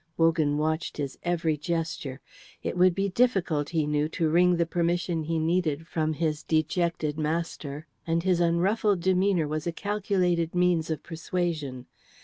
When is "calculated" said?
9.71-10.55